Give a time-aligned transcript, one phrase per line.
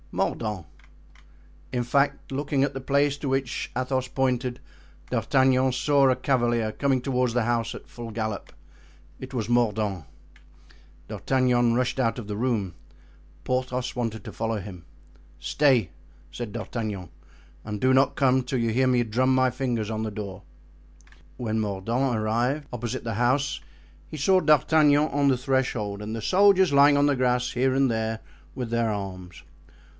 [0.13, 0.65] "Mordaunt."
[1.71, 4.59] In fact, looking at the place to which Athos pointed,
[5.09, 8.51] D'Artagnan saw a cavalier coming toward the house at full gallop.
[9.19, 10.05] It was Mordaunt.
[11.07, 12.73] D'Artagnan rushed out of the room.
[13.45, 14.83] Porthos wanted to follow him.
[15.39, 15.91] "Stay,"
[16.31, 17.09] said D'Artagnan,
[17.63, 20.41] "and do not come till you hear me drum my fingers on the door."
[21.37, 23.61] When Mordaunt arrived opposite the house
[24.09, 27.89] he saw D'Artagnan on the threshold and the soldiers lying on the grass here and
[27.89, 28.19] there,
[28.55, 29.43] with their arms.